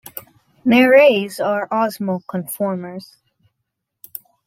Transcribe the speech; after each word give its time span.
Nereis 0.65 1.39
are 1.39 1.67
osmoconformers. 1.69 3.17